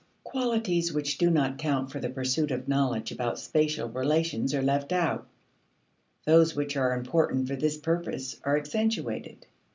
Qualities 0.23 0.91
which 0.91 1.19
do 1.19 1.29
not 1.29 1.59
count 1.59 1.91
for 1.91 1.99
the 1.99 2.09
pursuit 2.09 2.49
of 2.49 2.67
knowledge 2.67 3.11
about 3.11 3.37
spatial 3.37 3.87
relations 3.87 4.51
are 4.51 4.63
left 4.63 4.91
out; 4.91 5.27
those 6.25 6.55
which 6.55 6.75
are 6.75 6.97
important 6.97 7.47
for 7.47 7.55
this 7.55 7.77
purpose 7.77 8.41
are 8.43 8.57
accentuated. 8.57 9.45